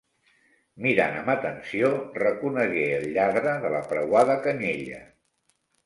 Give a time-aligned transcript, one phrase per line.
[0.85, 1.91] Mirant amb atenció,
[2.23, 5.09] reconegué el lladre de la preuada canyella.